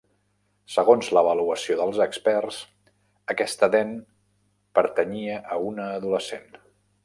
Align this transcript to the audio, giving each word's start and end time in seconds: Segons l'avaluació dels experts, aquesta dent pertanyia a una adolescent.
Segons 0.75 1.09
l'avaluació 1.17 1.75
dels 1.81 1.99
experts, 2.07 2.57
aquesta 3.35 3.69
dent 3.77 3.95
pertanyia 4.81 5.39
a 5.57 5.63
una 5.71 5.89
adolescent. 6.01 6.53